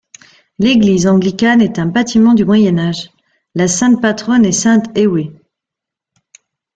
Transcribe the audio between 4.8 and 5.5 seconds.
Ewe.